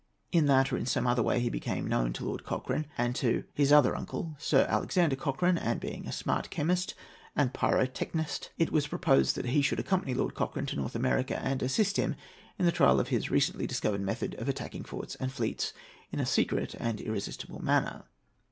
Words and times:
In 0.31 0.47
that 0.47 0.73
or 0.73 0.77
in 0.77 0.87
some 0.87 1.05
other 1.05 1.21
way 1.21 1.39
he 1.39 1.49
became 1.51 1.87
known 1.87 2.11
to 2.13 2.25
Lord 2.25 2.43
Cochrane 2.43 2.87
and 2.97 3.13
to 3.17 3.43
his 3.53 3.71
other 3.71 3.95
uncle, 3.95 4.35
Sir 4.39 4.65
Alexander 4.67 5.15
Cochrane; 5.15 5.59
and, 5.59 5.79
being 5.79 6.07
a 6.07 6.11
smart 6.11 6.49
chemist 6.49 6.95
and 7.35 7.53
pyrotechnist, 7.53 8.49
it 8.57 8.71
was 8.71 8.87
proposed 8.87 9.35
that 9.35 9.45
he 9.45 9.61
should 9.61 9.79
accompany 9.79 10.15
Lord 10.15 10.33
Cochrane 10.33 10.65
to 10.65 10.75
North 10.75 10.95
America, 10.95 11.39
and 11.39 11.61
assist 11.61 11.97
him 11.97 12.15
in 12.57 12.65
the 12.65 12.71
trial 12.71 12.99
of 12.99 13.09
his 13.09 13.29
recently 13.29 13.67
discovered 13.67 14.01
method 14.01 14.33
of 14.39 14.49
attacking 14.49 14.85
forts 14.85 15.13
and 15.19 15.31
fleets 15.31 15.71
in 16.11 16.19
a 16.19 16.25
secret 16.25 16.73
and 16.79 16.99
irresistible 16.99 17.63
manner. 17.63 18.05